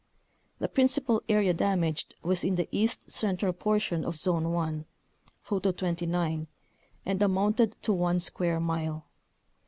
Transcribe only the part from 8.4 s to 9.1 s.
mile.